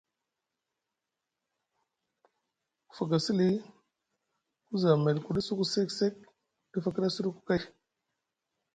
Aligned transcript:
Ku 2.87 2.93
fakasi 2.99 3.31
lii 3.39 3.63
ku 4.67 4.73
za 4.81 4.89
emel 4.97 5.17
ku 5.21 5.29
ɗa 5.35 5.41
suku 5.47 5.63
sek 5.73 5.89
sek 5.99 6.13
ɗif 6.71 6.85
a 6.87 6.93
kiɗa 6.93 7.09
a 7.11 7.15
suɗuku 7.15 7.41
kay. 7.47 7.61